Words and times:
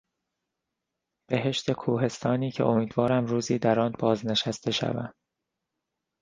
بهشت 1.29 1.71
کوهستانی 1.71 2.51
که 2.51 2.63
امیدوارم 2.63 3.25
روزی 3.25 3.59
در 3.59 3.79
آن 3.79 3.93
بازنشسته 3.99 4.71
شوم. 4.71 5.13